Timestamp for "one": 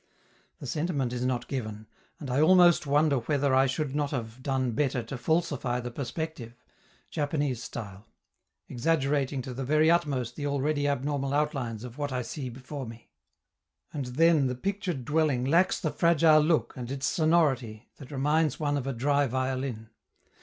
18.59-18.77